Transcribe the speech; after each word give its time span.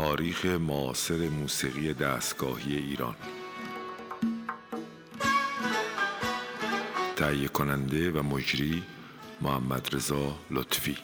تاریخ 0.00 0.46
معاصر 0.46 1.28
موسیقی 1.28 1.94
دستگاهی 1.94 2.76
ایران. 2.76 3.16
تهیه 7.16 7.48
کننده 7.48 8.10
و 8.10 8.22
مجری 8.22 8.82
محمد 9.40 9.94
رضا 9.94 10.38
لطفی. 10.50 10.96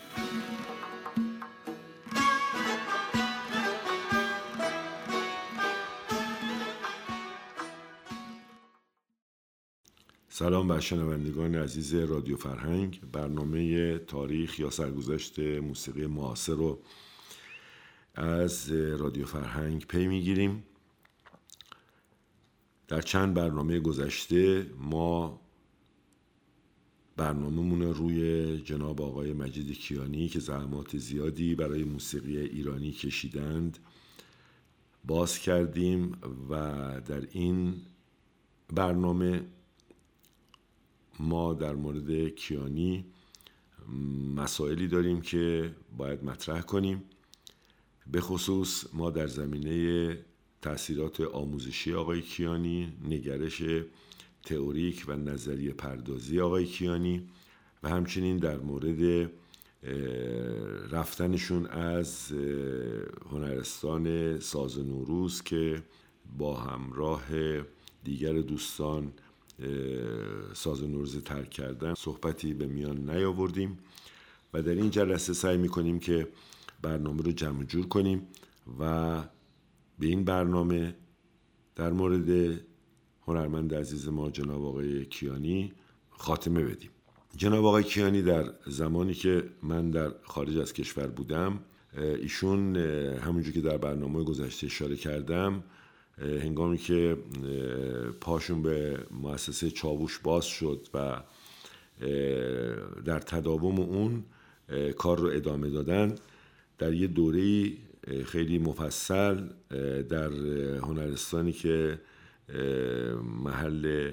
سلام 10.29 10.69
بر 10.69 10.81
شنوندگان 10.81 11.55
عزیز 11.55 11.95
رادیو 11.95 12.37
فرهنگ. 12.37 13.01
برنامه 13.13 13.99
تاریخ 13.99 14.59
یا 14.59 14.71
سرگذشت 14.71 15.39
موسیقی 15.39 16.07
معاصر 16.07 16.53
رو 16.53 16.83
از 18.17 18.73
رادیو 18.73 19.27
فرهنگ 19.27 19.87
پی 19.87 20.07
می‌گیریم. 20.07 20.65
در 22.89 23.01
چند 23.01 23.35
برنامه 23.35 23.81
گذشته 23.81 24.67
ما 24.79 25.41
برنامهمون 27.17 27.83
روی 27.83 28.59
جناب 28.61 29.03
آقای 29.03 29.33
مجید 29.33 29.79
کیانی 29.79 30.29
که 30.29 30.41
زحمات 30.41 30.97
زیادی 30.97 31.55
برای 31.55 31.85
موسیقی 31.85 32.39
ایرانی 32.39 32.93
کشیدند 32.93 33.79
باز 35.05 35.39
کردیم 35.39 36.13
و 36.51 36.57
در 37.01 37.27
این 37.31 37.75
برنامه 38.75 39.45
ما 41.21 41.55
در 41.55 41.75
مورد 41.75 42.29
کیانی 42.29 43.05
مسائلی 44.37 44.89
داریم 44.89 45.21
که 45.21 45.75
باید 45.97 46.25
مطرح 46.25 46.61
کنیم. 46.61 47.03
به 48.13 48.21
خصوص 48.21 48.85
ما 48.93 49.11
در 49.11 49.27
زمینه 49.27 50.19
تاثیرات 50.63 51.21
آموزشی 51.21 51.95
آقای 51.95 52.23
کیانی 52.23 52.93
نگرش 53.09 53.63
تئوریک 54.45 55.05
و 55.09 55.17
نظریه 55.17 55.73
پردازی 55.73 56.41
آقای 56.41 56.65
کیانی 56.65 57.29
و 57.83 57.89
همچنین 57.89 58.37
در 58.37 58.59
مورد 58.59 59.31
رفتنشون 60.91 61.67
از 61.67 62.33
هنرستان 63.31 64.39
ساز 64.41 64.79
نوروز 64.79 65.43
که 65.43 65.83
با 66.39 66.57
همراه 66.57 67.23
دیگر 68.05 68.33
دوستان 68.33 69.13
ساز 70.55 70.83
نوروز 70.83 71.23
ترک 71.25 71.51
کردن 71.51 71.95
صحبتی 71.95 72.55
به 72.55 72.67
میان 72.67 73.11
نیاوردیم 73.11 73.79
و 74.53 74.63
در 74.63 74.73
این 74.73 74.91
جلسه 74.91 75.33
سعی 75.33 75.57
می‌کنیم 75.57 75.99
که 75.99 76.29
برنامه 76.83 77.23
رو 77.23 77.33
جمع 77.33 77.65
جور 77.65 77.89
کنیم 77.89 78.23
و 78.81 79.17
به 79.99 80.07
این 80.07 80.25
برنامه 80.25 80.95
در 81.75 81.93
مورد 81.93 82.61
هنرمند 83.27 83.75
عزیز 83.75 84.09
ما 84.09 84.31
جناب 84.31 84.65
آقای 84.65 85.05
کیانی 85.05 85.73
خاتمه 86.11 86.65
بدیم. 86.65 86.91
جناب 87.37 87.65
آقای 87.65 87.85
کیانی 87.85 88.23
در 88.23 88.53
زمانی 88.67 89.15
که 89.15 89.45
من 89.63 89.91
در 89.91 90.13
خارج 90.23 90.59
از 90.59 90.73
کشور 90.73 91.07
بودم 91.07 91.61
ایشون 91.97 92.77
همونجور 93.17 93.55
که 93.55 93.61
در 93.61 93.77
برنامه 93.79 94.25
گذشته 94.25 94.67
اشاره 94.67 94.97
کردم 94.97 95.63
هنگامی 96.19 96.79
که 96.79 97.17
پاشون 98.21 98.63
به 98.63 99.07
مؤسسه 99.11 99.71
چاووش 99.71 100.19
باز 100.19 100.45
شد 100.45 100.89
و 100.95 101.23
در 103.05 103.19
تداوم 103.19 103.81
اون 103.81 104.25
کار 104.97 105.19
رو 105.19 105.29
ادامه 105.29 105.71
دادن 105.71 106.15
در 106.79 106.93
یه 106.93 107.07
دوره 107.07 107.73
خیلی 108.25 108.59
مفصل 108.59 109.49
در 110.09 110.33
هنرستانی 110.79 111.53
که 111.53 112.01
محل 113.45 114.13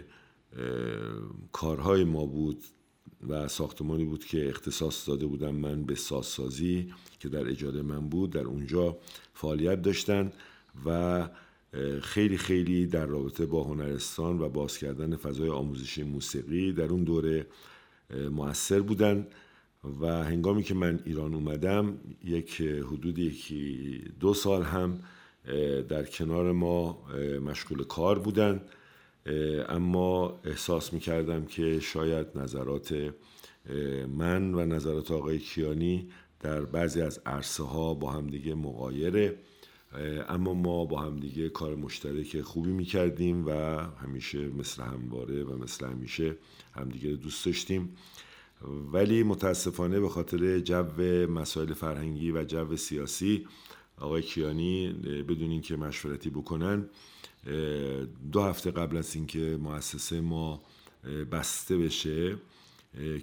کارهای 1.52 2.04
ما 2.04 2.26
بود 2.26 2.64
و 3.28 3.48
ساختمانی 3.48 4.06
بود 4.06 4.26
که 4.26 4.50
اختصاص 4.50 5.10
داده 5.10 5.26
بودم 5.26 5.56
من 5.56 5.84
به 5.84 5.96
سازسازی 5.96 6.94
که 7.20 7.30
در 7.30 7.48
اجاره 7.48 7.82
من 7.82 8.10
بود 8.10 8.30
در 8.32 8.44
اونجا 8.44 8.98
فعالیت 9.34 9.82
داشتن 9.82 10.32
و 10.86 11.30
خیلی 12.02 12.38
خیلی 12.38 12.88
در 12.88 13.06
رابطه 13.06 13.46
با 13.46 13.64
هنرستان 13.64 14.42
و 14.42 14.50
باز 14.50 14.78
کردن 14.78 15.16
فضای 15.16 15.50
آموزشی 15.50 16.04
موسیقی 16.04 16.74
در 16.74 16.86
اون 16.86 17.04
دوره 17.04 17.48
موثر 18.32 18.80
بودن. 18.80 19.28
و 20.02 20.24
هنگامی 20.24 20.64
که 20.64 20.74
من 20.74 21.00
ایران 21.06 21.34
اومدم 21.34 21.98
یک 22.24 22.62
حدود 22.62 23.20
یکی 23.20 24.02
دو 24.20 24.34
سال 24.34 24.64
هم 24.64 25.00
در 25.90 26.04
کنار 26.04 26.52
ما 26.52 27.04
مشغول 27.46 27.84
کار 27.84 28.20
بودن 28.20 28.62
اما 29.70 30.40
احساس 30.44 30.94
می 30.94 31.00
کردم 31.00 31.46
که 31.46 31.80
شاید 31.80 32.28
نظرات 32.36 33.14
من 34.18 34.54
و 34.54 34.66
نظرات 34.66 35.12
آقای 35.12 35.40
کیانی 35.40 36.10
در 36.40 36.62
بعضی 36.62 37.02
از 37.02 37.22
عرصه 37.26 37.64
ها 37.64 37.94
با 37.94 38.12
همدیگه 38.12 38.56
مقایره 38.56 39.36
اما 40.30 40.54
ما 40.54 40.86
با 40.86 41.00
همدیگه 41.00 41.50
کار 41.50 41.76
مشترک 41.76 42.42
خوبی 42.42 42.72
می 42.72 42.86
کردیم 42.86 43.46
و 43.46 43.52
همیشه 43.82 44.48
مثل 44.48 44.84
همواره 44.84 45.44
و 45.44 45.58
مثل 45.58 45.86
همیشه 45.86 46.36
همدیگه 46.76 47.10
دوست 47.10 47.46
داشتیم. 47.46 47.96
ولی 48.94 49.24
متاسفانه 49.24 50.00
به 50.00 50.10
خاطر 50.10 50.60
جو 50.60 51.02
مسائل 51.28 51.74
فرهنگی 51.74 52.32
و 52.32 52.44
جو 52.44 52.78
سیاسی 52.78 53.48
آقای 53.98 54.22
کیانی 54.22 54.94
بدون 55.28 55.52
اینکه 55.52 55.76
مشورتی 55.76 56.30
بکنن 56.30 56.90
دو 58.32 58.42
هفته 58.42 58.72
قبل 58.72 58.98
از 58.98 59.16
اینکه 59.16 59.58
مؤسسه 59.62 60.22
ما 60.22 60.62
بسته 61.32 61.78
بشه 61.78 62.38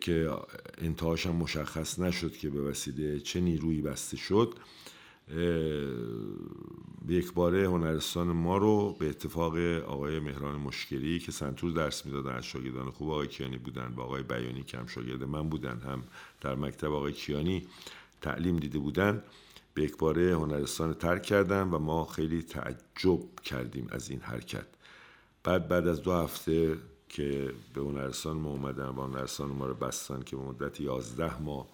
که 0.01 0.31
انتهاش 0.78 1.27
هم 1.27 1.37
مشخص 1.37 1.99
نشد 1.99 2.33
که 2.37 2.51
به 2.51 2.61
وسیله 2.61 3.21
چه 3.21 3.41
نیرویی 3.41 3.83
بسته 3.83 4.17
شد 4.17 4.55
به 7.07 7.15
یک 7.15 7.33
باره 7.33 7.69
هنرستان 7.69 8.27
ما 8.27 8.57
رو 8.57 8.97
به 8.99 9.09
اتفاق 9.09 9.57
آقای 9.87 10.21
مهران 10.21 10.57
مشکلی 10.57 11.19
که 11.19 11.33
سنتور 11.33 11.73
درس 11.73 12.07
می‌دادن 12.07 12.33
از 12.35 12.45
شاگردان 12.45 12.91
خوب 12.91 13.11
آقای 13.11 13.27
کیانی 13.27 13.59
بودن 13.59 13.93
با 13.97 14.03
آقای 14.03 14.23
بیانی 14.23 14.63
که 14.63 14.79
هم 14.79 14.87
شاگرد 14.87 15.25
من 15.25 15.49
بودن 15.49 15.81
هم 15.81 16.03
در 16.41 16.55
مکتب 16.55 16.93
آقای 16.93 17.13
کیانی 17.13 17.67
تعلیم 18.21 18.57
دیده 18.57 18.79
بودن 18.79 19.23
به 19.75 19.83
یک 19.83 19.97
باره 19.97 20.37
هنرستان 20.37 20.95
ترک 20.95 21.23
کردن 21.23 21.63
و 21.63 21.79
ما 21.79 22.05
خیلی 22.05 22.43
تعجب 22.43 23.41
کردیم 23.45 23.87
از 23.91 24.11
این 24.11 24.21
حرکت. 24.21 24.67
بعد 25.45 25.69
بعد 25.69 25.87
از 25.87 26.03
دو 26.03 26.13
هفته 26.13 26.77
که 27.09 27.53
به 27.75 27.81
هنرستان 27.81 28.37
ما 28.37 28.51
اومدن 28.51 28.89
و 28.89 29.03
هنرستان 29.03 29.49
ما 29.49 29.67
رو 29.67 29.75
بستن 29.75 30.23
که 30.23 30.37
به 30.37 30.43
مدت 30.43 30.81
یازده 30.81 31.43
ماه 31.43 31.67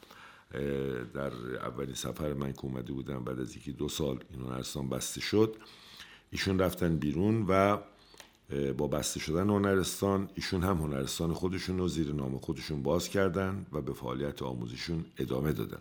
در 1.15 1.33
اولین 1.57 1.95
سفر 1.95 2.33
من 2.33 2.53
که 2.53 2.65
اومده 2.65 2.93
بودم 2.93 3.25
بعد 3.25 3.41
از 3.41 3.57
یکی 3.57 3.73
دو 3.73 3.89
سال 3.89 4.25
این 4.31 4.41
هنرستان 4.41 4.89
بسته 4.89 5.21
شد 5.21 5.57
ایشون 6.31 6.59
رفتن 6.59 6.97
بیرون 6.97 7.45
و 7.49 7.79
با 8.77 8.89
بسته 8.89 9.21
شدن 9.21 9.51
هنرستان 9.51 10.29
ایشون 10.35 10.63
هم 10.63 10.77
هنرستان 10.77 11.33
خودشون 11.33 11.79
رو 11.79 11.89
زیر 11.89 12.13
نام 12.13 12.39
خودشون 12.39 12.83
باز 12.83 13.09
کردن 13.09 13.67
و 13.73 13.81
به 13.81 13.93
فعالیت 13.93 14.43
آموزشون 14.43 15.05
ادامه 15.19 15.53
دادن. 15.53 15.81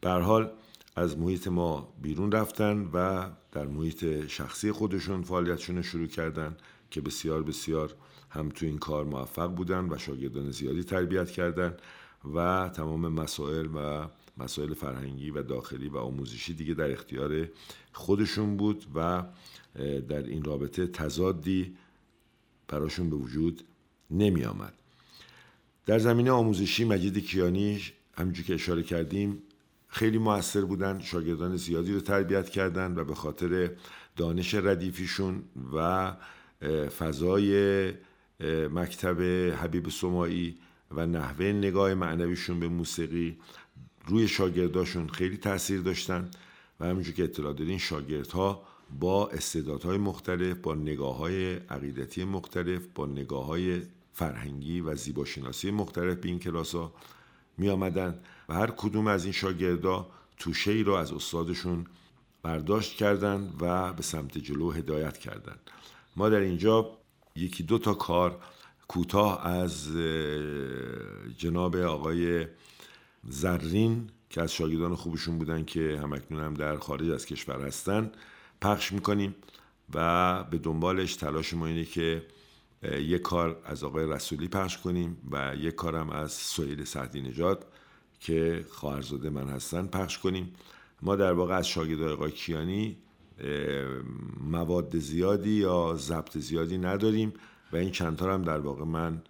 به 0.00 0.10
حال 0.10 0.50
از 0.96 1.18
محیط 1.18 1.48
ما 1.48 1.94
بیرون 2.02 2.32
رفتن 2.32 2.90
و 2.92 3.30
در 3.52 3.66
محیط 3.66 4.26
شخصی 4.26 4.72
خودشون 4.72 5.22
فعالیتشون 5.22 5.82
شروع 5.82 6.06
کردن 6.06 6.56
که 6.90 7.00
بسیار 7.00 7.42
بسیار 7.42 7.94
هم 8.30 8.48
تو 8.48 8.66
این 8.66 8.78
کار 8.78 9.04
موفق 9.04 9.54
بودن 9.54 9.92
و 9.92 9.98
شاگردان 9.98 10.50
زیادی 10.50 10.84
تربیت 10.84 11.30
کردن 11.30 11.76
و 12.34 12.68
تمام 12.68 13.08
مسائل 13.08 13.66
و 13.74 14.08
مسائل 14.38 14.74
فرهنگی 14.74 15.30
و 15.30 15.42
داخلی 15.42 15.88
و 15.88 15.98
آموزشی 15.98 16.54
دیگه 16.54 16.74
در 16.74 16.90
اختیار 16.90 17.48
خودشون 17.92 18.56
بود 18.56 18.84
و 18.94 19.24
در 20.08 20.22
این 20.22 20.44
رابطه 20.44 20.86
تضادی 20.86 21.76
براشون 22.68 23.10
به 23.10 23.16
وجود 23.16 23.62
نمی 24.10 24.44
آمد. 24.44 24.72
در 25.86 25.98
زمینه 25.98 26.30
آموزشی 26.30 26.84
مجید 26.84 27.18
کیانی 27.18 27.82
همینجور 28.14 28.46
که 28.46 28.54
اشاره 28.54 28.82
کردیم 28.82 29.42
خیلی 29.88 30.18
موثر 30.18 30.60
بودن 30.60 31.00
شاگردان 31.00 31.56
زیادی 31.56 31.92
رو 31.92 32.00
تربیت 32.00 32.50
کردن 32.50 32.98
و 32.98 33.04
به 33.04 33.14
خاطر 33.14 33.70
دانش 34.16 34.54
ردیفیشون 34.54 35.42
و 35.74 36.12
فضای 36.98 37.92
مکتب 38.70 39.22
حبیب 39.52 39.88
سمایی 39.88 40.58
و 40.90 41.06
نحوه 41.06 41.46
نگاه 41.46 41.94
معنویشون 41.94 42.60
به 42.60 42.68
موسیقی 42.68 43.36
روی 44.06 44.28
شاگرداشون 44.28 45.08
خیلی 45.08 45.36
تاثیر 45.36 45.80
داشتن 45.80 46.30
و 46.80 46.86
همینجور 46.86 47.14
که 47.14 47.24
اطلاع 47.24 47.52
دارین 47.52 47.78
شاگردها 47.78 48.62
با 49.00 49.28
استعدادهای 49.28 49.98
مختلف 49.98 50.56
با 50.56 50.74
نگاه 50.74 51.16
های 51.16 51.54
عقیدتی 51.54 52.24
مختلف 52.24 52.82
با 52.94 53.06
نگاه 53.06 53.46
های 53.46 53.82
فرهنگی 54.12 54.80
و 54.80 54.94
زیباشناسی 54.94 55.70
مختلف 55.70 56.16
به 56.16 56.28
این 56.28 56.38
کلاس 56.38 56.74
ها 56.74 56.92
می 57.58 57.68
آمدن 57.68 58.20
و 58.48 58.54
هر 58.54 58.70
کدوم 58.70 59.06
از 59.06 59.24
این 59.24 59.32
شاگردا 59.32 60.10
توشه 60.36 60.70
ای 60.70 60.82
رو 60.82 60.92
از 60.92 61.12
استادشون 61.12 61.86
برداشت 62.42 62.96
کردند 62.96 63.54
و 63.60 63.92
به 63.92 64.02
سمت 64.02 64.38
جلو 64.38 64.70
هدایت 64.70 65.18
کردند 65.18 65.60
ما 66.16 66.28
در 66.28 66.40
اینجا 66.40 66.90
یکی 67.36 67.62
دو 67.62 67.78
تا 67.78 67.94
کار 67.94 68.40
کوتاه 68.88 69.46
از 69.46 69.96
جناب 71.36 71.76
آقای 71.76 72.46
زرین 73.28 74.10
که 74.30 74.42
از 74.42 74.52
شاگردان 74.52 74.94
خوبشون 74.94 75.38
بودن 75.38 75.64
که 75.64 75.98
همکنون 76.02 76.42
هم 76.42 76.54
در 76.54 76.76
خارج 76.76 77.10
از 77.10 77.26
کشور 77.26 77.66
هستن 77.66 78.12
پخش 78.60 78.92
می‌کنیم 78.92 79.34
و 79.94 80.44
به 80.44 80.58
دنبالش 80.58 81.16
تلاش 81.16 81.54
ما 81.54 81.66
اینه 81.66 81.84
که 81.84 82.26
یک 82.82 83.22
کار 83.22 83.60
از 83.64 83.84
آقای 83.84 84.06
رسولی 84.06 84.48
پخش 84.48 84.78
کنیم 84.78 85.16
و 85.30 85.56
یک 85.56 85.74
کارم 85.74 86.10
از 86.10 86.32
سهیل 86.32 86.84
سعدی 86.84 87.20
نجات 87.20 87.64
که 88.20 88.64
خواهرزاده 88.70 89.30
من 89.30 89.48
هستن 89.48 89.86
پخش 89.86 90.18
کنیم. 90.18 90.54
ما 91.02 91.16
در 91.16 91.32
واقع 91.32 91.54
از 91.54 91.68
شاگرد 91.68 92.02
آقای 92.02 92.30
کیانی 92.30 92.96
مواد 94.40 94.98
زیادی 94.98 95.50
یا 95.50 95.94
ضبط 95.96 96.38
زیادی 96.38 96.78
نداریم. 96.78 97.32
و 97.72 97.76
این 97.76 97.90
چندتا 97.90 98.34
هم 98.34 98.42
در 98.42 98.58
واقع 98.58 98.84
من 98.84 99.22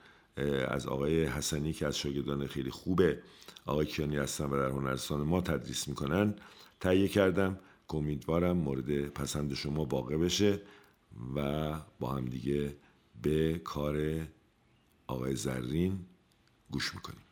از 0.69 0.87
آقای 0.87 1.25
حسنی 1.25 1.73
که 1.73 1.87
از 1.87 1.99
شاگردان 1.99 2.47
خیلی 2.47 2.71
خوبه 2.71 3.23
آقای 3.67 3.87
کیانی 3.87 4.17
هستن 4.17 4.45
و 4.45 4.59
در 4.59 4.69
هنرستان 4.69 5.21
ما 5.21 5.41
تدریس 5.41 5.89
می‌کنن 5.89 6.35
تهیه 6.81 7.09
کردم 7.09 7.59
که 7.89 7.97
امیدوارم 7.97 8.57
مورد 8.57 9.09
پسند 9.09 9.55
شما 9.55 9.85
واقع 9.85 10.17
بشه 10.17 10.61
و 11.35 11.73
با 12.01 12.13
هم 12.13 12.25
دیگه 12.25 12.77
به 13.23 13.59
کار 13.59 14.27
آقای 15.07 15.37
زرین 15.37 15.99
گوش 16.71 16.95
می‌کنیم. 16.95 17.28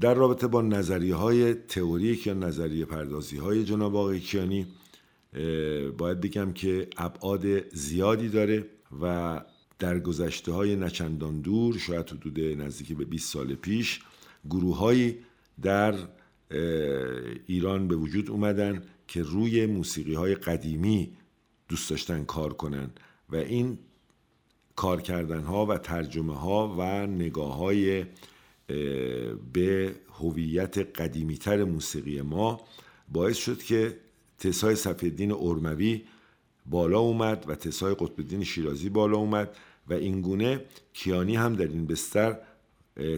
در 0.00 0.14
رابطه 0.14 0.46
با 0.46 0.62
نظریه 0.62 1.14
های 1.14 1.54
تئوریک 1.54 2.26
یا 2.26 2.34
نظریه 2.34 2.84
پردازی 2.84 3.36
های 3.36 3.64
جناب 3.64 3.96
آقای 3.96 4.20
کیانی 4.20 4.66
باید 5.98 6.20
بگم 6.20 6.52
که 6.52 6.88
ابعاد 6.96 7.74
زیادی 7.74 8.28
داره 8.28 8.64
و 9.02 9.40
در 9.78 9.98
گذشته 9.98 10.52
های 10.52 10.76
نچندان 10.76 11.40
دور 11.40 11.78
شاید 11.78 12.10
حدود 12.10 12.40
نزدیک 12.40 12.96
به 12.96 13.04
20 13.04 13.32
سال 13.32 13.54
پیش 13.54 14.00
گروههایی 14.50 15.18
در 15.62 15.94
ایران 17.46 17.88
به 17.88 17.96
وجود 17.96 18.30
اومدن 18.30 18.82
که 19.08 19.22
روی 19.22 19.66
موسیقی 19.66 20.14
های 20.14 20.34
قدیمی 20.34 21.16
دوست 21.68 21.90
داشتن 21.90 22.24
کار 22.24 22.52
کنن 22.52 22.90
و 23.30 23.36
این 23.36 23.78
کار 24.76 25.00
کردن 25.00 25.42
ها 25.42 25.66
و 25.66 25.78
ترجمه 25.78 26.38
ها 26.38 26.76
و 26.78 27.06
نگاه 27.06 27.56
های 27.56 28.04
به 29.52 29.94
هویت 30.12 30.78
قدیمیتر 30.78 31.64
موسیقی 31.64 32.20
ما 32.20 32.60
باعث 33.08 33.36
شد 33.36 33.62
که 33.62 33.98
تسای 34.38 34.76
صفیدین 34.76 35.32
ارموی 35.32 36.02
بالا 36.66 36.98
اومد 36.98 37.44
و 37.48 37.54
تسای 37.54 37.94
قطب 37.94 38.42
شیرازی 38.42 38.88
بالا 38.88 39.18
اومد 39.18 39.56
و 39.88 39.94
اینگونه 39.94 40.64
کیانی 40.92 41.36
هم 41.36 41.56
در 41.56 41.66
این 41.66 41.86
بستر 41.86 42.38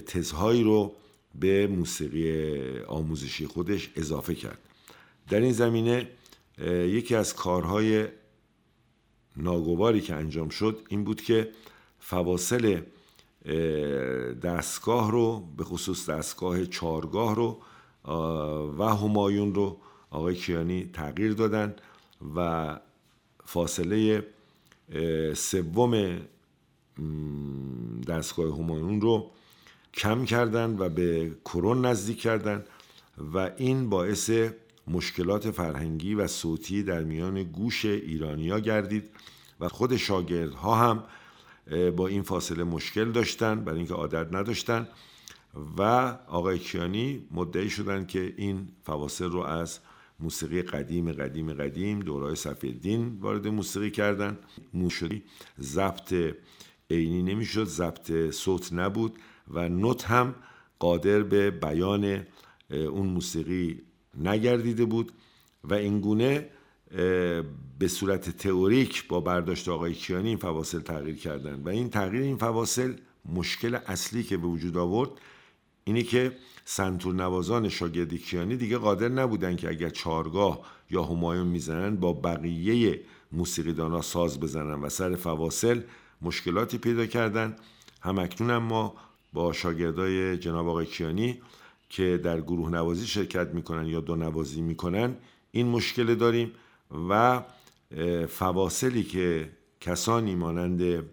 تزهایی 0.07 0.63
رو 0.63 0.95
به 1.35 1.67
موسیقی 1.67 2.61
آموزشی 2.81 3.47
خودش 3.47 3.91
اضافه 3.97 4.35
کرد. 4.35 4.59
در 5.29 5.41
این 5.41 5.53
زمینه 5.53 6.09
یکی 6.69 7.15
از 7.15 7.35
کارهای 7.35 8.07
ناگواری 9.37 10.01
که 10.01 10.15
انجام 10.15 10.49
شد 10.49 10.79
این 10.89 11.05
بود 11.05 11.21
که 11.21 11.51
فواصل 11.99 12.81
دستگاه 14.43 15.11
رو 15.11 15.41
به 15.57 15.65
خصوص 15.65 16.11
دستگاه 16.11 16.67
چارگاه 16.67 17.35
رو 17.35 17.61
و 18.79 18.85
همایون 18.85 19.55
رو 19.55 19.77
آقای 20.11 20.35
کیانی 20.35 20.91
تغییر 20.93 21.33
دادن 21.33 21.75
و 22.37 22.81
فاصله 23.45 24.27
سوم 25.35 26.19
دستگاه 28.09 28.59
همایون 28.59 29.01
رو 29.01 29.31
کم 29.95 30.25
کردن 30.25 30.77
و 30.79 30.89
به 30.89 31.37
کرون 31.45 31.87
نزدیک 31.87 32.21
کردن 32.21 32.65
و 33.35 33.51
این 33.57 33.91
باعث 33.91 34.31
مشکلات 34.89 35.51
فرهنگی 35.51 36.15
و 36.15 36.27
صوتی 36.27 36.83
در 36.83 37.03
میان 37.05 37.43
گوش 37.43 37.85
ایرانیا 37.85 38.59
گردید 38.59 39.11
و 39.61 39.69
خود 39.69 39.97
شاگردها 39.97 40.75
هم 40.75 41.05
با 41.97 42.07
این 42.07 42.23
فاصله 42.23 42.65
مشکل 42.65 43.13
داشتن 43.13 43.65
برای 43.65 43.79
اینکه 43.79 43.95
عادت 43.95 44.35
نداشتن 44.35 44.89
و 45.79 45.83
آقای 46.29 46.59
کیانی 46.59 47.27
مدعی 47.31 47.71
شدن 47.71 48.07
که 48.07 48.35
این 48.37 48.69
فواصل 48.83 49.31
رو 49.31 49.41
از 49.41 49.79
موسیقی 50.21 50.63
قدیم 50.63 51.13
قدیم 51.13 51.53
قدیم 51.53 52.01
دورای 52.01 52.35
صفیدین 52.35 53.19
وارد 53.21 53.49
موسیقی 53.49 53.91
کردن. 53.91 54.39
موشدی 54.75 55.23
ضبط 55.61 56.15
عینی 56.91 57.23
نمی‌شد 57.23 57.65
ضبط 57.65 58.31
صوت 58.31 58.73
نبود 58.73 59.19
و 59.49 59.69
نوت 59.69 60.05
هم 60.05 60.35
قادر 60.79 61.23
به 61.23 61.51
بیان 61.51 62.27
اون 62.71 63.07
موسیقی 63.07 63.83
نگردیده 64.19 64.85
بود 64.85 65.13
و 65.65 65.75
اینگونه 65.75 66.49
به 67.79 67.89
صورت 67.89 68.31
تئوریک 68.31 69.09
با 69.09 69.21
برداشت 69.21 69.69
آقای 69.69 69.93
کیانی 69.93 70.29
این 70.29 70.37
فواصل 70.37 70.81
تغییر 70.81 71.17
کردن. 71.17 71.63
و 71.65 71.69
این 71.69 71.91
تغییر 71.91 72.23
این 72.23 72.37
فواصل 72.37 72.95
مشکل 73.35 73.79
اصلی 73.87 74.23
که 74.23 74.37
به 74.37 74.47
وجود 74.47 74.77
آورد 74.77 75.11
اینه 75.85 76.03
که 76.03 76.33
سنتور 76.65 77.15
نوازان 77.15 77.69
شاگردی 77.69 78.19
کیانی 78.19 78.57
دیگه 78.57 78.79
قادر 78.79 79.09
نبودن 79.09 79.57
که 79.57 79.69
اگر 79.69 79.89
چارگاه 79.89 80.61
یا 80.91 81.03
همایون 81.03 81.47
می‌زنن 81.47 81.97
با 81.97 82.13
بقیه 82.13 83.01
موسیقیدانا 83.33 84.03
ساز 84.03 84.41
بزنن 84.41 84.81
و 84.83 84.89
سر 84.89 85.15
فواصل 85.15 85.81
مشکلاتی 86.23 86.79
پیدا 86.79 87.07
کردن. 87.07 87.57
همکنون 88.01 88.57
ما 88.57 88.95
با 89.33 89.53
شاگردای 89.53 90.37
جناب 90.37 90.69
آقای 90.69 90.87
کیانی 90.87 91.41
که 91.89 92.21
در 92.25 92.41
گروه 92.41 92.71
نوازی 92.71 93.07
شرکت 93.07 93.49
می‌کنن 93.49 93.87
یا 93.87 94.01
دو 94.01 94.17
نوازی 94.17 94.61
می‌کنن 94.61 95.17
این 95.53 95.69
مشکل 95.69 96.15
داریم. 96.15 96.53
و 96.91 97.43
فواصلی 98.29 99.03
که 99.03 99.51
کسانی 99.81 100.35
مانند 100.35 101.05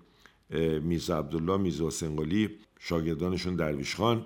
میرزا 0.81 1.19
عبدالله 1.19 1.57
میرزا 1.57 1.87
حسین 1.87 2.49
شاگردانشون 2.79 3.55
درویش 3.55 3.95
خان 3.95 4.25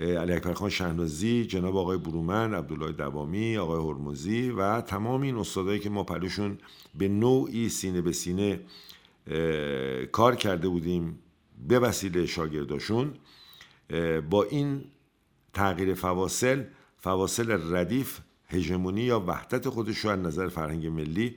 علی 0.00 0.32
اکبر 0.32 0.52
خان 0.52 0.70
شهنازی 0.70 1.44
جناب 1.44 1.76
آقای 1.76 1.98
برومن 1.98 2.54
عبدالله 2.54 2.92
دوامی 2.92 3.56
آقای 3.56 3.90
هرمزی 3.90 4.50
و 4.50 4.80
تمام 4.80 5.22
این 5.22 5.36
استادایی 5.36 5.80
که 5.80 5.90
ما 5.90 6.04
پلوشون 6.04 6.58
به 6.94 7.08
نوعی 7.08 7.68
سینه 7.68 8.00
به 8.00 8.12
سینه 8.12 8.60
کار 10.12 10.36
کرده 10.36 10.68
بودیم 10.68 11.18
به 11.68 11.78
وسیله 11.78 12.26
شاگرداشون 12.26 13.14
با 14.30 14.42
این 14.50 14.84
تغییر 15.52 15.94
فواصل 15.94 16.64
فواصل 16.98 17.74
ردیف 17.74 18.18
هژمونی 18.54 19.02
یا 19.02 19.20
وحدت 19.20 19.68
خودش 19.68 19.98
رو 19.98 20.10
از 20.10 20.18
نظر 20.18 20.48
فرهنگ 20.48 20.86
ملی 20.86 21.36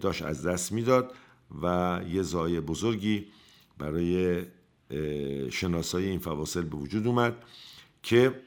داشت 0.00 0.22
از 0.22 0.46
دست 0.46 0.72
می‌داد 0.72 1.14
و 1.62 2.00
یه 2.08 2.22
زای 2.22 2.60
بزرگی 2.60 3.26
برای 3.78 4.42
شناسایی 5.50 6.08
این 6.08 6.18
فواصل 6.18 6.62
به 6.62 6.76
وجود 6.76 7.06
اومد 7.06 7.44
که 8.02 8.40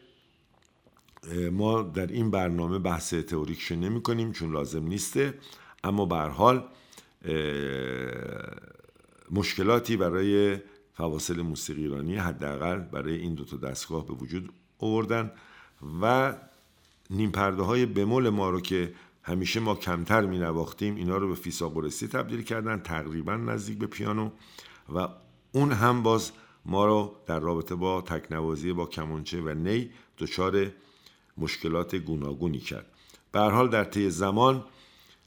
ما 1.51 1.81
در 1.81 2.07
این 2.07 2.31
برنامه 2.31 2.79
بحث 2.79 3.13
تئوریکش 3.13 3.71
نمی 3.71 4.01
کنیم 4.01 4.31
چون 4.31 4.51
لازم 4.51 4.87
نیسته. 4.87 5.33
اما 5.83 6.05
به 6.05 6.15
حال 6.15 6.67
مشکلاتی 9.31 9.97
برای 9.97 10.57
فواصل 10.93 11.41
موسیقی 11.41 11.81
ایرانی 11.81 12.15
حداقل 12.15 12.79
برای 12.79 13.15
این 13.15 13.33
دو 13.33 13.45
تا 13.45 13.57
دستگاه 13.57 14.07
به 14.07 14.13
وجود 14.13 14.49
آوردن 14.79 15.31
و 16.01 16.33
نیم 17.09 17.31
پرده 17.31 17.63
های 17.63 17.85
بمول 17.85 18.29
ما 18.29 18.49
رو 18.49 18.61
که 18.61 18.93
همیشه 19.23 19.59
ما 19.59 19.75
کمتر 19.75 20.21
می 20.25 20.39
نواختیم 20.39 20.95
اینا 20.95 21.17
رو 21.17 21.29
به 21.29 21.35
فیساغورسی 21.35 22.07
تبدیل 22.07 22.41
کردن 22.41 22.79
تقریبا 22.79 23.35
نزدیک 23.35 23.77
به 23.77 23.87
پیانو 23.87 24.29
و 24.95 25.07
اون 25.51 25.71
هم 25.71 26.03
باز 26.03 26.31
ما 26.65 26.85
رو 26.85 27.15
در 27.25 27.39
رابطه 27.39 27.75
با 27.75 28.01
تکنوازی 28.01 28.73
با 28.73 28.85
کمانچه 28.85 29.41
و 29.41 29.49
نی 29.49 29.89
دچار 30.17 30.71
مشکلات 31.37 31.95
گوناگونی 31.95 32.59
کرد. 32.59 32.85
به 33.31 33.39
حال 33.39 33.69
در 33.69 33.83
طی 33.83 34.09
زمان 34.09 34.63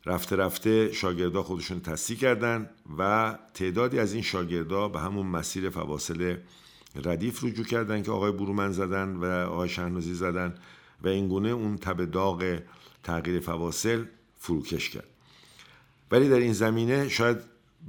رفته 0.06 0.36
رفته 0.36 0.92
شاگردا 0.92 1.42
خودشون 1.42 1.80
تصدیح 1.80 2.16
کردن 2.16 2.70
و 2.98 3.34
تعدادی 3.54 3.98
از 3.98 4.12
این 4.12 4.22
شاگردا 4.22 4.88
به 4.88 5.00
همون 5.00 5.26
مسیر 5.26 5.70
فواصل 5.70 6.37
ردیف 7.04 7.44
رجوع 7.44 7.66
کردن 7.66 8.02
که 8.02 8.11
آقای 8.11 8.33
برومن 8.33 8.72
زدن 8.72 9.16
و 9.16 9.24
آقای 9.24 9.68
شهنازی 9.68 10.14
زدن. 10.14 10.54
و 11.04 11.08
اینگونه 11.08 11.48
اون 11.48 11.76
تب 11.76 12.04
داغ 12.04 12.58
تغییر 13.02 13.40
فواصل 13.40 14.04
فروکش 14.38 14.90
کرد. 14.90 15.06
ولی 16.10 16.28
در 16.28 16.36
این 16.36 16.52
زمینه 16.52 17.08
شاید 17.08 17.38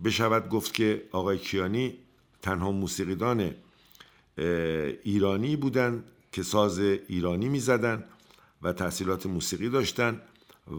بشود 0.03 0.49
گفت 0.49 0.73
که 0.73 1.03
آقای 1.11 1.37
کیانی 1.37 1.93
تنها 2.41 2.71
موسیقیدان 2.71 3.51
ایرانی 5.03 5.55
بودند 5.55 6.03
که 6.31 6.43
ساز 6.43 6.79
ایرانی 6.79 7.49
می‌زدن 7.49 8.03
و 8.61 8.73
تحصیلات 8.73 9.25
موسیقی 9.25 9.69
داشتن 9.69 10.21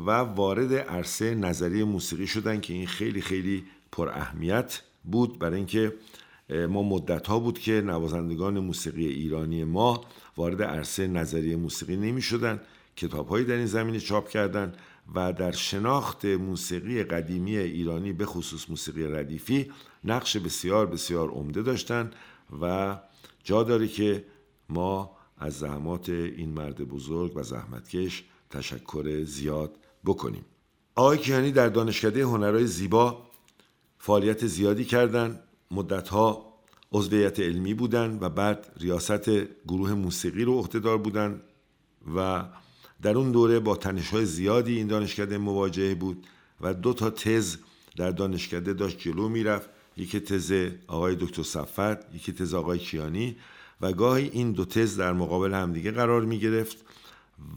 و 0.07 0.11
وارد 0.11 0.75
عرصه 0.75 1.35
نظریه 1.35 1.85
موسیقی 1.85 2.27
شدن 2.27 2.61
که 2.61 2.73
این 2.73 2.87
خیلی 2.87 3.21
خیلی 3.21 3.65
پر 3.93 4.09
اهمیت 4.09 4.83
بود 5.05 5.39
برای 5.39 5.57
اینکه 5.57 5.93
ما 6.51 6.83
مدت 6.83 7.27
ها 7.27 7.39
بود 7.39 7.59
که 7.59 7.73
نوازندگان 7.73 8.59
موسیقی 8.59 9.07
ایرانی 9.07 9.65
ما 9.65 10.05
وارد 10.37 10.63
عرصه 10.63 11.07
نظریه 11.07 11.57
موسیقی 11.57 11.97
نمی 11.97 12.23
شدن 12.23 12.61
کتاب 12.97 13.29
هایی 13.29 13.45
در 13.45 13.55
این 13.55 13.67
زمینه 13.67 14.01
چاپ 14.01 14.29
کردن 14.29 14.73
و 15.15 15.33
در 15.33 15.53
شناخت 15.53 16.25
موسیقی 16.25 17.03
قدیمی 17.03 17.57
ایرانی 17.57 18.13
به 18.13 18.27
خصوص 18.27 18.71
موسیقی 18.71 19.07
ردیفی 19.07 19.73
نقش 20.05 20.37
بسیار 20.37 20.87
بسیار 20.87 21.29
عمده 21.29 21.63
داشتن 21.63 22.11
و 22.63 22.97
جا 23.45 23.63
داره 23.63 23.89
که 23.89 24.25
ما 24.69 25.17
از 25.39 25.59
زحمات 25.59 26.09
این 26.09 26.51
مرد 26.51 26.83
بزرگ 26.83 27.37
و 27.37 27.43
زحمتکش 27.43 28.25
تشکر 28.51 29.25
زیاد 29.25 29.77
بکنیم. 30.05 30.45
آقای 30.95 31.19
کیانی 31.19 31.53
در 31.53 31.69
دانشکده 31.69 32.23
هنرهای 32.25 32.67
زیبا 32.67 33.23
فعالیت 33.99 34.47
زیادی 34.47 34.85
کردند 34.85 35.41
مدتها 35.75 36.55
عضویت 36.93 37.41
علمی 37.41 37.75
بودند 37.75 38.23
و 38.23 38.29
بعد 38.29 38.73
ریاست 38.81 39.31
گروه 39.69 39.93
موسیقی 39.93 40.45
رو 40.45 40.59
عهدهدار 40.59 40.99
بودند 40.99 41.43
و 42.17 42.45
در 43.03 43.17
اون 43.17 43.33
دوره 43.33 43.61
با 43.61 43.77
تنشهای 43.77 44.25
زیادی 44.25 44.77
این 44.77 44.87
دانشکده 44.87 45.39
مواجهه 45.39 45.95
بود 45.95 46.27
و 46.61 46.75
دو 46.75 46.93
تا 46.93 47.11
تز 47.11 47.57
در 47.97 48.11
دانشکده 48.11 48.73
داشت 48.73 48.99
جلو 48.99 49.29
می‌رفت. 49.29 49.69
یکی 49.97 50.21
تز 50.21 50.53
آقای 50.87 51.17
دکتر 51.21 51.43
صفت 51.43 52.15
یکی 52.15 52.33
تز 52.33 52.55
آقای 52.55 52.79
کیانی 52.79 53.37
و 53.81 53.93
گاهی 53.93 54.29
این 54.29 54.53
دو 54.53 54.65
تز 54.65 54.97
در 54.97 55.13
مقابل 55.13 55.55
همدیگه 55.55 55.91
قرار 55.91 56.25
می 56.25 56.39
گرفت 56.39 56.85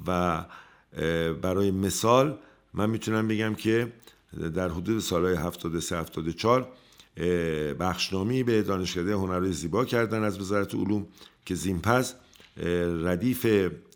و 0.08 0.46
برای 1.42 1.72
مثال 1.72 2.38
من 2.74 2.90
می‌تونم 2.90 3.28
بگم 3.28 3.56
که 3.56 3.94
در 4.56 4.70
حدود 4.70 5.00
سالهای 5.00 5.36
73 5.36 5.98
74 5.98 6.72
بخشنامی 7.80 8.44
به 8.44 8.62
دانشکده 8.62 9.14
هنرهای 9.14 9.52
زیبا 9.52 9.86
کردن 9.86 10.24
از 10.24 10.40
وزارت 10.40 10.76
علوم 10.76 11.08
که 11.46 11.56
زیمپز 11.56 12.14
ردیف 13.04 13.48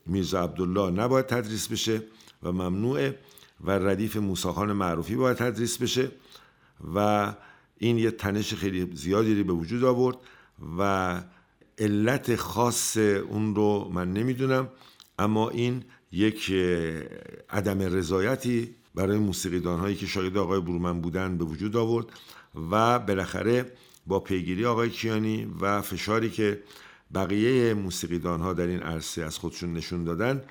میرزا 0.06 0.44
عبدالله 0.44 0.92
نباید 0.92 1.26
تدریس 1.26 1.68
بشه 1.68 2.04
و 2.44 2.52
ممنوعه 2.52 3.20
و 3.64 3.72
ردیف 3.72 4.18
موساخان 4.18 4.72
معروفی 4.72 5.16
باید 5.16 5.38
تدریس 5.38 5.78
بشه 5.78 6.12
و 6.96 7.34
این 7.78 7.98
یه 7.98 8.12
تنش 8.12 8.54
خیلی 8.54 8.90
زیادی 8.94 9.44
به 9.44 9.54
وجود 9.54 9.84
آورد 9.84 10.18
و 10.78 11.22
علت 11.78 12.36
خاص 12.36 12.98
اون 12.98 13.56
رو 13.56 13.92
من 13.94 14.14
نمی‌دونم 14.14 14.70
اما 15.20 15.50
این 15.50 15.84
یک 16.12 16.52
عدم 17.50 17.82
رضایتی 17.82 18.76
برای 18.96 19.18
موسیقیدان 19.18 19.80
هایی 19.80 19.96
که 19.96 20.06
شاگرد 20.06 20.38
آقای 20.38 20.62
برومن 20.62 21.02
بودن 21.02 21.38
به 21.38 21.46
وجود 21.46 21.76
آورد. 21.76 22.06
و 22.56 23.00
بالاخره 23.00 23.72
با 24.08 24.20
پیگیری 24.20 24.66
آقای 24.66 24.90
کیانی 24.90 25.54
و 25.62 25.82
فشاری 25.82 26.30
که 26.30 26.64
بقیه 27.14 27.74
موسیقیدان 27.74 28.42
ها 28.42 28.54
در 28.54 28.68
این 28.68 28.80
عرصه 28.80 29.24
از 29.24 29.38
خودشون 29.38 29.74
نشون 29.74 30.04
دادن 30.04 30.42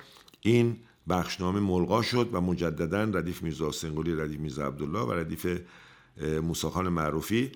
این 0.41 0.77
بخشنامه 1.09 1.59
ملغا 1.59 2.01
شد 2.01 2.29
و 2.33 2.41
مجددا 2.41 3.03
ردیف 3.03 3.43
میرزا 3.43 3.71
سنگولی 3.71 4.15
ردیف 4.15 4.39
میرزا 4.39 4.67
عبدالله 4.67 4.99
و 4.99 5.11
ردیف 5.11 5.61
موساخان 6.43 6.89
معروفی 6.89 7.51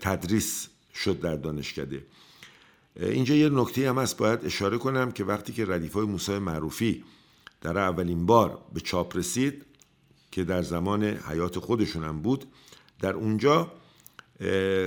تدریس 0.00 0.68
شد 0.94 1.20
در 1.20 1.36
دانشکده. 1.36 2.06
اینجا 2.96 3.34
یه 3.34 3.48
نکته 3.48 3.88
هم 3.88 3.98
هست 3.98 4.16
باید 4.16 4.44
اشاره 4.44 4.78
کنم 4.78 5.10
که 5.10 5.24
وقتی 5.24 5.52
که 5.52 5.66
ردیف 5.66 5.92
های 5.92 6.06
موسی 6.06 6.38
معروفی 6.38 7.04
در 7.60 7.78
اولین 7.78 8.26
بار 8.26 8.58
به 8.74 8.80
چاپ 8.80 9.16
رسید 9.16 9.64
که 10.30 10.44
در 10.44 10.62
زمان 10.62 11.04
حیات 11.04 11.58
خودشون 11.58 12.04
هم 12.04 12.22
بود 12.22 12.44
در 13.00 13.12
اونجا 13.12 13.72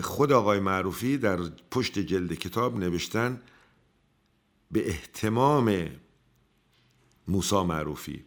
خود 0.04 0.32
آقای 0.32 0.60
معروفی 0.60 1.18
در 1.18 1.40
پشت 1.72 2.00
جلد 2.00 2.34
کتاب 2.34 2.78
نوشتن 2.78 3.42
به 4.72 4.88
احتمام 4.88 5.90
موسا 7.28 7.64
معروفی 7.64 8.26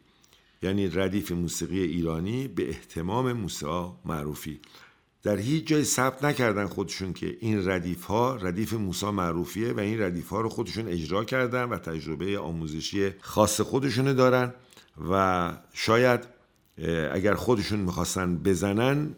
یعنی 0.63 0.89
ردیف 0.89 1.33
موسیقی 1.33 1.81
ایرانی 1.81 2.49
به 2.49 2.69
احتمام 2.69 3.33
موسا 3.33 4.01
معروفی. 4.05 4.61
در 5.23 5.37
هیچ 5.37 5.67
جای 5.67 5.85
ثبت 5.85 6.25
نکردن 6.25 6.67
خودشون 6.67 7.13
که 7.13 7.37
این 7.41 7.69
ردیف 7.69 8.05
ها 8.05 8.37
ردیف 8.37 8.73
موسا 8.73 9.13
معروفیه 9.13 9.73
و 9.73 9.81
این 9.81 10.03
ردیف 10.03 10.29
ها 10.29 10.41
رو 10.41 10.49
خودشون 10.49 10.89
اجرا 10.89 11.25
کردن 11.25 11.65
و 11.65 11.79
تجربه 11.79 12.39
آموزشی 12.39 13.11
خاص 13.21 13.61
خودشونه 13.61 14.15
دارن 14.15 14.55
و 15.11 15.53
شاید 15.73 16.21
اگر 17.13 17.35
خودشون 17.35 17.79
می‌خواستن 17.79 18.37
بزنن 18.37 19.15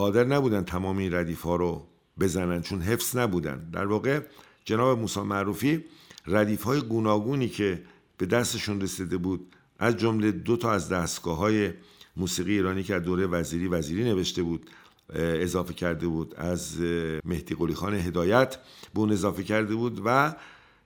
قادر 0.00 0.24
نبودن 0.24 0.64
تمام 0.64 0.98
این 0.98 1.14
ردیف 1.14 1.42
ها 1.42 1.56
رو 1.56 1.86
بزنن 2.20 2.62
چون 2.62 2.80
حفظ 2.80 3.16
نبودن. 3.16 3.70
در 3.72 3.86
واقع 3.86 4.20
جناب 4.64 4.98
موسا 4.98 5.24
معروفی 5.24 5.84
ردیف 6.26 6.62
های 6.62 6.80
گوناگونی 6.80 7.48
که 7.48 7.82
به 8.18 8.26
دستشون 8.26 8.80
رسیده 8.80 9.16
بود 9.16 9.56
از 9.78 9.96
جمله 9.96 10.30
دو 10.30 10.56
تا 10.56 10.72
از 10.72 10.88
دستگاه 10.88 11.36
های 11.36 11.72
موسیقی 12.16 12.52
ایرانی 12.52 12.82
که 12.82 12.94
از 12.94 13.02
دوره 13.02 13.26
وزیری 13.26 13.68
وزیری 13.68 14.04
نوشته 14.04 14.42
بود 14.42 14.70
اضافه 15.14 15.74
کرده 15.74 16.06
بود. 16.06 16.34
از 16.34 16.80
مهدی 17.24 17.54
قلی 17.54 17.74
خان 17.74 17.94
هدایت 17.94 18.56
به 18.94 19.00
اون 19.00 19.12
اضافه 19.12 19.42
کرده 19.42 19.74
بود 19.74 20.02
و 20.04 20.34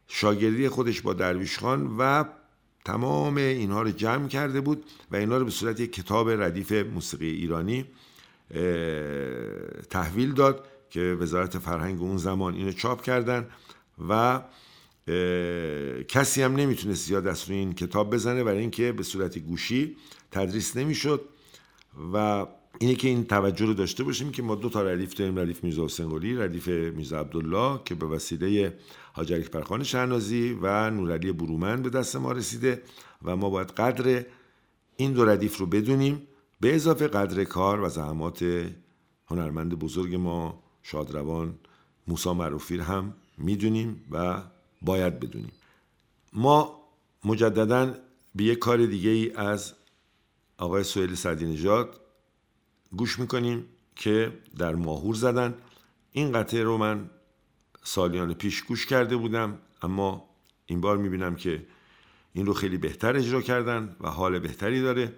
شاگردی 0.09 0.68
خودش 0.68 1.00
با 1.00 1.14
درویش 1.14 1.59
خان 1.59 1.96
و 1.98 2.24
تمام 2.85 3.37
اینها 3.37 3.83
رو 3.83 3.90
جمع 3.90 4.29
کرده 4.29 4.61
بود 4.61 4.85
و 5.11 5.16
اینها 5.16 5.37
رو 5.38 5.44
به 5.44 5.50
صورت 5.50 5.81
یک 5.81 5.92
کتاب 5.92 6.31
ردیف 6.31 6.72
موسیقی 6.72 7.31
ایرانی 7.31 7.85
تحویل 9.90 10.33
داد 10.33 10.66
که 10.90 11.00
وزارت 11.00 11.59
فرهنگ 11.59 12.02
اون 12.02 12.16
زمان 12.16 12.54
اینو 12.54 12.72
چاپ 12.72 13.02
کردن 13.02 13.48
و 14.09 14.42
کسی 16.09 16.42
هم 16.42 16.57
نمی‌تونست 16.57 17.07
زیاد 17.07 17.26
از 17.26 17.50
این 17.50 17.72
کتاب 17.72 18.14
بزنه 18.14 18.44
برای 18.44 18.59
اینکه 18.59 18.92
به 18.92 19.02
صورت 19.02 19.38
گوشی 19.38 19.96
تدریس 20.30 20.76
نمی‌شد 20.76 21.28
و 22.12 22.46
اینه 22.78 22.94
که 22.94 23.09
این 23.09 23.24
توجه 23.24 23.66
رو 23.66 23.74
داشته 23.74 24.04
باشیم 24.04 24.30
که 24.33 24.42
ما 24.42 24.54
دو 24.54 24.68
تا 24.68 24.83
ردیف 24.83 25.14
داریم 25.14 25.38
ردیف 25.38 25.64
میرزا 25.64 25.85
حسین 25.85 26.09
قلی 26.09 26.37
ردیف 26.37 26.68
میرزا 26.68 27.20
عبدالله 27.20 27.80
که 27.85 27.94
به 27.94 28.07
وسیله 28.07 28.78
حاج 29.12 29.33
پرخان 29.33 29.83
شهنازی 29.83 30.59
و 30.62 30.90
نورعلی 30.90 31.33
برومن 31.33 31.83
به 31.83 31.90
دست 31.90 32.16
ما 32.16 32.33
رسیده 32.33 32.83
و 33.24 33.37
ما 33.37 33.50
باید 33.50 33.70
قدر 33.70 34.24
این 34.96 35.12
دو 35.12 35.24
ردیف 35.24 35.57
رو 35.57 35.66
بدونیم 35.66 36.22
به 36.64 36.74
اضافه 36.74 37.09
قدر 37.09 37.44
کار 37.44 37.81
و 37.81 37.88
زحمات 37.88 38.70
هنرمند 39.27 39.79
بزرگ 39.79 40.14
ما 40.14 40.62
شادروان 40.83 41.59
موسا 42.07 42.35
معروفی 42.35 42.79
هم 42.79 43.14
می‌دونیم 43.38 44.05
و 44.11 44.42
باید 44.83 45.20
بدونیم. 45.20 45.53
ما 46.33 46.81
مجددا 47.24 47.94
به 48.35 48.44
یک 48.44 48.59
کار 48.59 48.87
دیگه 48.87 49.11
ای 49.11 49.33
از 49.33 49.72
آقای 50.59 50.85
سویل 50.85 51.14
سعدی 51.14 51.46
نژاد 51.46 52.00
گوش 52.96 53.18
می‌کنیم 53.18 53.64
که 53.96 54.33
در 54.59 54.74
ماهور 54.74 55.14
زدن. 55.14 55.55
این 56.12 56.33
قطعه 56.33 56.62
رو 56.62 56.79
من 56.79 57.11
سالیان 57.83 58.35
پیش 58.35 58.62
گوش 58.62 58.87
کرده 58.87 59.16
بودم 59.16 59.59
اما 59.83 60.29
این 60.66 60.81
بار 60.81 60.96
می‌بینم 60.96 61.37
که 61.37 61.66
این 62.33 62.46
رو 62.46 62.55
خیلی 62.55 62.79
بهتر 62.79 63.16
اجرا 63.16 63.42
کردن 63.42 63.96
و 64.00 64.11
حال 64.11 64.38
بهتری 64.38 64.83
داره. 64.83 65.12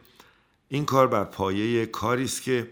این 0.69 0.85
کار 0.85 1.07
بر 1.07 1.25
پایه 1.25 1.87
کاری 1.87 2.25
است 2.25 2.43
که 2.43 2.71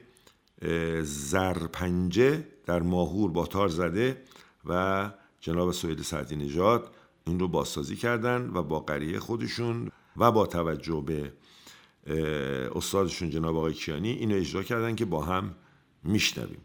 زرپنجه 1.02 2.46
در 2.66 2.82
ماهور 2.82 3.30
با 3.30 3.46
تار 3.46 3.68
زده 3.68 4.22
و 4.66 5.10
جناب 5.40 5.72
سویل 5.72 6.02
سعدی 6.02 6.36
نژاد 6.36 6.94
این 7.26 7.40
رو 7.40 7.48
بازسازی 7.48 7.96
کردن 7.96 8.50
و 8.54 8.62
با 8.62 8.80
قریه 8.80 9.18
خودشون 9.18 9.90
و 10.16 10.32
با 10.32 10.46
توجه 10.46 11.04
به 11.06 11.32
استادشون 12.74 13.30
جناب 13.30 13.56
آقای 13.56 13.72
کیانی 13.72 14.10
اینو 14.10 14.36
اجرا 14.36 14.62
کردن 14.62 14.94
که 14.94 15.04
با 15.04 15.24
هم 15.24 15.54
میشنویم. 16.04 16.60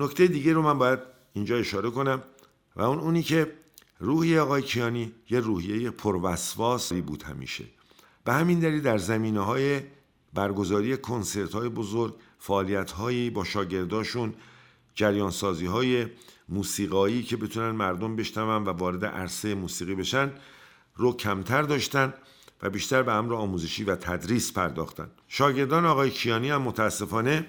نکته 0.00 0.26
دیگه 0.26 0.52
رو 0.52 0.62
من 0.62 0.78
باید 0.78 0.98
اینجا 1.32 1.56
اشاره 1.56 1.90
کنم 1.90 2.22
و 2.76 2.82
اون 2.82 2.98
اونی 2.98 3.22
که 3.22 3.52
روحیه 3.98 4.40
آقای 4.40 4.62
کیانی 4.62 5.12
یه 5.30 5.40
روحیه 5.40 5.90
پروسواسی 5.90 7.00
بود 7.00 7.22
همیشه. 7.22 7.64
به 8.24 8.32
همین 8.32 8.60
دلیل 8.60 8.82
در 8.82 8.98
زمینه 8.98 9.40
های 9.40 9.80
برگزاری 10.34 10.96
کنسرت 10.96 11.52
های 11.52 11.68
بزرگ 11.68 12.14
فعالیت 12.38 12.90
هایی 12.90 13.30
با 13.30 13.44
شاگرداشون 13.44 14.34
جریان 14.94 15.30
سازی 15.30 15.66
های 15.66 16.06
موسیقایی 16.48 17.22
که 17.22 17.36
بتونن 17.36 17.70
مردم 17.70 18.16
بشنون 18.16 18.64
و 18.64 18.70
وارد 18.70 19.04
عرصه 19.04 19.54
موسیقی 19.54 19.94
بشن 19.94 20.30
رو 20.96 21.12
کمتر 21.12 21.62
داشتن 21.62 22.14
و 22.62 22.70
بیشتر 22.70 23.02
به 23.02 23.12
امر 23.12 23.34
آموزشی 23.34 23.84
و 23.84 23.96
تدریس 23.96 24.52
پرداختن. 24.52 25.10
شاگردان 25.28 25.86
آقای 25.86 26.10
کیانی 26.10 26.50
هم 26.50 26.62
متاسفانه 26.62 27.46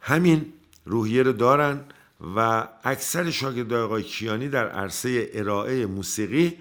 همین 0.00 0.52
روحیه 0.84 1.22
رو 1.22 1.32
دارن 1.32 1.80
و 2.36 2.68
اکثر 2.84 3.30
شاگردان 3.30 3.82
آقای 3.82 4.02
کیانی 4.02 4.48
در 4.48 4.68
عرصه 4.68 5.30
ارائه 5.34 5.86
موسیقی 5.86 6.58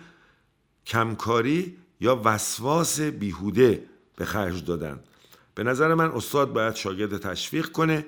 کمکاری 0.86 1.78
یا 2.02 2.22
وسواس 2.26 3.00
بیهوده 3.02 3.84
به 4.16 4.26
خرج 4.26 4.66
دادن. 4.66 5.00
به 5.56 5.64
نظر 5.64 5.94
من 5.94 6.12
استاد 6.12 6.54
باید 6.54 6.76
شاگرد 6.76 7.18
تشویق 7.18 7.68
کنه 7.68 8.06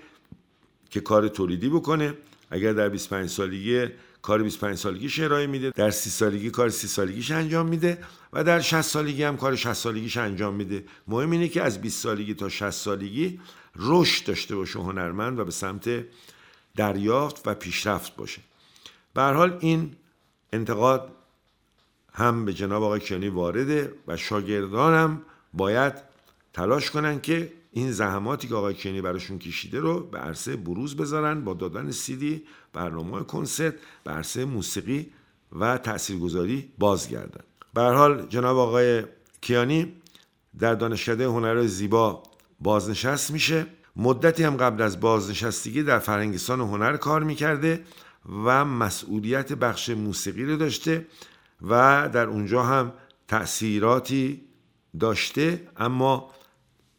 که 0.89 1.01
کار 1.01 1.27
تولیدی 1.27 1.69
بکنه. 1.69 2.13
اگر 2.51 2.73
در 2.73 2.89
25 2.89 3.29
سالگی 3.29 3.87
کار 4.21 4.43
25 4.43 4.77
سالگیش 4.77 5.19
ارائه 5.19 5.47
میده 5.47 5.69
در 5.69 5.91
30 5.91 6.09
سالگی 6.09 6.49
کار 6.49 6.69
30 6.69 6.87
سالگیش 6.87 7.31
انجام 7.31 7.67
میده 7.67 7.97
و 8.33 8.43
در 8.43 8.59
60 8.59 8.81
سالگی 8.81 9.23
هم 9.23 9.37
کار 9.37 9.55
60 9.55 9.73
سالگیش 9.73 10.17
انجام 10.17 10.55
میده. 10.55 10.83
مهم 11.07 11.31
اینه 11.31 11.47
که 11.47 11.61
از 11.61 11.81
20 11.81 12.03
سالگی 12.03 12.33
تا 12.33 12.49
60 12.49 12.69
سالگی 12.69 13.39
رشد 13.75 14.25
داشته 14.25 14.55
باشه 14.55 14.79
هنرمند 14.79 15.39
و 15.39 15.45
به 15.45 15.51
سمت 15.51 16.05
دریافت 16.75 17.47
و 17.47 17.53
پیشرفت 17.53 18.15
باشه. 18.15 18.41
به 19.13 19.21
حال 19.21 19.57
این 19.59 19.95
انتقاد 20.53 21.11
هم 22.13 22.45
به 22.45 22.53
جناب 22.53 22.83
آقای 22.83 22.99
کیانی 22.99 23.29
وارده 23.29 23.93
و 24.07 24.17
شاگردانم 24.17 25.21
باید 25.53 25.93
تلاش 26.53 26.91
کنن 26.91 27.21
که 27.21 27.53
این 27.71 27.91
زحماتی 27.91 28.47
که 28.47 28.55
آقای 28.55 28.73
کیانی 28.73 29.01
براشون 29.01 29.39
کشیده 29.39 29.79
رو 29.79 29.99
به 29.99 30.17
عرصه 30.17 30.55
بروز 30.55 30.97
بذارن 30.97 31.43
با 31.43 31.53
دادن 31.53 31.91
سیدی 31.91 32.43
برنامه 32.73 33.23
کنسرت 33.23 33.75
به 34.03 34.11
عرصه 34.11 34.45
موسیقی 34.45 35.11
و 35.51 35.77
تاثیرگذاری 35.77 36.71
بازگردن. 36.77 37.43
به 37.73 37.81
حال 37.81 38.27
جناب 38.27 38.57
آقای 38.57 39.03
کیانی 39.41 39.93
در 40.59 40.75
دانشکده 40.75 41.25
هنر 41.25 41.65
زیبا 41.65 42.23
بازنشست 42.59 43.31
میشه. 43.31 43.65
مدتی 43.95 44.43
هم 44.43 44.57
قبل 44.57 44.81
از 44.81 44.99
بازنشستگی 44.99 45.83
در 45.83 45.99
فرهنگستان 45.99 46.61
هنر 46.61 46.97
کار 46.97 47.23
می‌کرده 47.23 47.83
و 48.45 48.65
مسئولیت 48.65 49.53
بخش 49.53 49.89
موسیقی 49.89 50.45
رو 50.45 50.57
داشته 50.57 51.07
و 51.61 52.09
در 52.13 52.27
اونجا 52.27 52.63
هم 52.63 52.93
تأثیراتی 53.27 54.41
داشته. 54.99 55.67
اما 55.77 56.31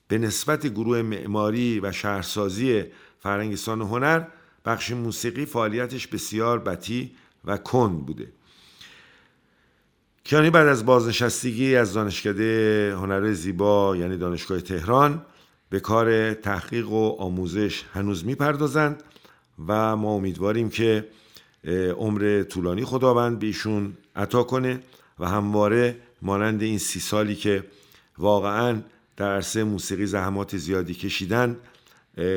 به 0.08 0.18
نسبت 0.18 0.66
گروه 0.66 1.02
معماری 1.02 1.80
و 1.80 1.92
شهرسازی 1.92 2.84
فرهنگستان 3.20 3.80
هنر 3.80 4.24
بخش 4.64 4.90
موسیقی 4.90 5.46
فعالیتش 5.46 6.06
بسیار 6.06 6.58
بطی 6.58 7.14
و 7.44 7.56
کند 7.56 8.06
بوده. 8.06 8.32
کیانی 10.24 10.50
بعد 10.50 10.66
از 10.66 10.86
بازنشستگی 10.86 11.76
از 11.76 11.92
دانشکده 11.92 12.92
هنر 12.96 13.32
زیبا 13.32 13.96
یعنی 13.96 14.16
دانشگاه 14.16 14.60
تهران 14.60 15.24
به 15.70 15.80
کار 15.80 16.34
تحقیق 16.34 16.88
و 16.90 17.16
آموزش 17.18 17.82
هنوز 17.92 18.24
می‌پردازند 18.24 19.02
و 19.66 19.96
ما 19.96 20.14
امیدواریم 20.14 20.68
که 20.68 21.08
عمر 21.96 22.42
طولانی 22.42 22.84
خداوند 22.84 23.38
به 23.38 23.46
ایشون 23.46 23.96
عطا 24.16 24.42
کنه 24.42 24.80
و 25.18 25.28
همواره 25.28 25.96
مانند 26.22 26.62
این 26.62 26.78
سی 26.78 27.00
سالی 27.00 27.34
که 27.34 27.64
واقعا 28.18 28.82
در 29.16 29.34
عرصه 29.34 29.64
موسیقی 29.64 30.06
زحمات 30.06 30.56
زیادی 30.56 30.94
کشیدن 30.94 31.56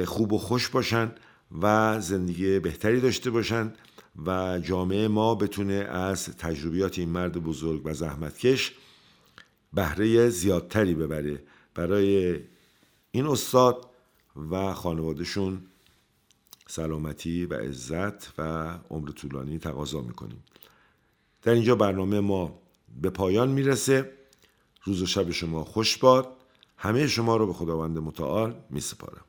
خوب 0.06 0.34
و 0.34 0.38
خوش 0.38 0.70
باشن 0.70 1.12
و 1.62 1.98
زندگی 2.02 2.60
بهتری 2.60 3.02
داشته 3.02 3.32
باشن 3.32 3.74
و 4.26 4.60
جامعه 4.60 5.08
ما 5.08 5.36
بتونه 5.36 5.74
از 5.74 6.26
تجربیات 6.38 7.00
این 7.00 7.10
مرد 7.10 7.38
بزرگ 7.38 7.82
و 7.86 7.94
زحمتکش 7.94 8.74
بهره 9.74 10.30
زیادتری 10.30 10.94
ببره. 10.94 11.44
برای 11.76 12.40
این 13.12 13.26
استاد 13.26 13.90
و 14.52 14.74
خانوادهشون 14.74 15.62
سلامتی 16.68 17.46
و 17.46 17.54
عزت 17.54 18.40
و 18.40 18.42
عمر 18.90 19.10
طولانی 19.10 19.60
تقاضا 19.60 20.02
می‌کنیم. 20.02 20.44
در 21.42 21.54
اینجا 21.54 21.76
برنامه 21.76 22.20
ما 22.20 22.60
به 23.02 23.10
پایان 23.10 23.50
می‌رسه. 23.50 24.14
روز 24.84 25.02
و 25.02 25.06
شب 25.06 25.32
شما 25.32 25.64
خوش 25.64 25.98
باد. 25.98 26.36
همه 26.78 27.08
شما 27.08 27.38
رو 27.38 27.48
به 27.48 27.54
خداوند 27.54 27.98
متعال 27.98 28.62
می 28.70 28.82
سپارم 28.82 29.26